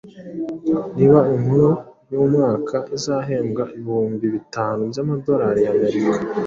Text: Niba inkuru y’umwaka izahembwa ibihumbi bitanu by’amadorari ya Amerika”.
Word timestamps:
Niba 0.95 1.19
inkuru 1.35 1.69
y’umwaka 2.11 2.75
izahembwa 2.97 3.63
ibihumbi 3.77 4.25
bitanu 4.35 4.81
by’amadorari 4.91 5.61
ya 5.65 5.71
Amerika”. 5.75 6.19